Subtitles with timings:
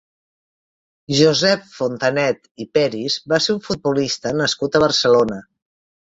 [1.17, 5.39] Josep Fontanet i Peris va ser un futbolista nascut a Barcelona.